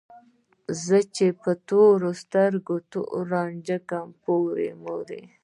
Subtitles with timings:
[0.83, 5.21] زه چې په تورو سترګو تور رانجه کړم پورې مورې